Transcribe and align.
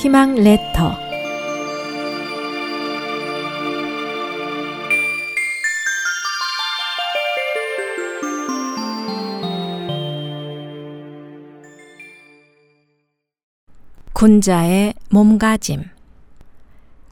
희망 0.00 0.34
레터 0.34 0.96
군자의 14.14 14.94
몸가짐 15.10 15.84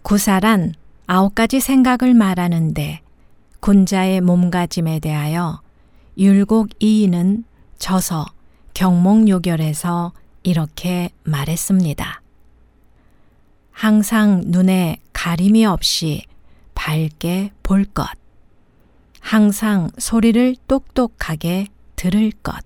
구사란 0.00 0.72
아홉 1.06 1.34
가지 1.34 1.60
생각을 1.60 2.14
말하는데 2.14 3.02
군자의 3.60 4.22
몸가짐에 4.22 5.00
대하여 5.00 5.60
율곡 6.16 6.70
이인은 6.82 7.44
저서 7.76 8.24
경목요결에서 8.72 10.12
이렇게 10.42 11.10
말했습니다. 11.24 12.22
항상 13.78 14.42
눈에 14.46 14.96
가림이 15.12 15.64
없이 15.64 16.24
밝게 16.74 17.52
볼 17.62 17.84
것. 17.84 18.08
항상 19.20 19.88
소리를 19.98 20.56
똑똑하게 20.66 21.68
들을 21.94 22.32
것. 22.42 22.56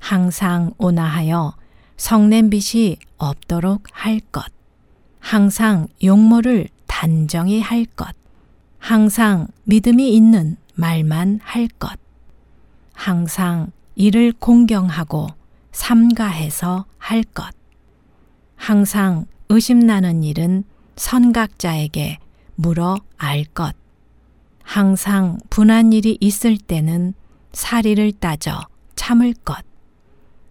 항상 0.00 0.72
온화하여 0.78 1.54
성냄빛이 1.98 2.96
없도록 3.18 3.82
할 3.92 4.20
것. 4.32 4.46
항상 5.20 5.88
용모를 6.02 6.68
단정히 6.86 7.60
할 7.60 7.84
것. 7.84 8.08
항상 8.78 9.48
믿음이 9.64 10.10
있는 10.14 10.56
말만 10.72 11.40
할 11.42 11.68
것. 11.68 11.98
항상 12.94 13.72
이를 13.94 14.32
공경하고 14.32 15.26
삼가해서 15.72 16.86
할 16.96 17.22
것. 17.24 17.54
항상 18.56 19.26
의심나는 19.48 20.22
일은 20.22 20.64
선각자에게 20.96 22.18
물어 22.56 22.98
알 23.16 23.44
것. 23.44 23.74
항상 24.62 25.38
분한 25.48 25.92
일이 25.92 26.18
있을 26.20 26.58
때는 26.58 27.14
사리를 27.52 28.12
따져 28.12 28.60
참을 28.96 29.32
것. 29.32 29.64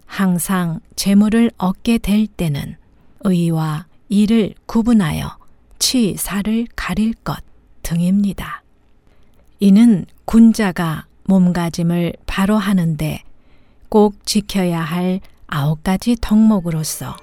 항상 0.06 0.80
재물을 0.96 1.52
얻게 1.58 1.98
될 1.98 2.26
때는 2.28 2.78
의와 3.22 3.86
이를 4.10 4.56
구분하여 4.66 5.38
치사를 5.80 6.68
가릴 6.76 7.14
것 7.14 7.38
등입니다. 7.84 8.64
이는 9.60 10.06
군자가 10.26 11.06
몸가짐을 11.26 12.14
바로 12.26 12.58
하는데 12.58 13.22
꼭 13.90 14.26
지켜야 14.26 14.82
할 14.82 15.20
아홉 15.46 15.84
가지 15.84 16.16
덕목으로서 16.20 17.16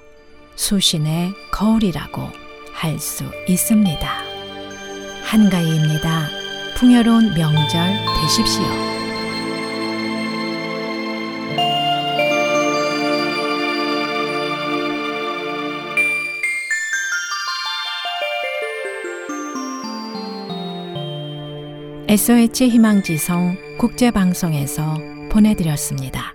수신의 0.55 1.33
거울이라고 1.51 2.29
할 2.73 2.99
수 2.99 3.23
있습니다. 3.47 4.07
한가위입니다. 5.23 6.27
풍요로운 6.77 7.33
명절 7.33 7.95
되십시오. 8.21 8.63
SOH 22.07 22.69
희망지성 22.69 23.57
국제방송에서 23.79 24.95
보내드렸습니다. 25.31 26.34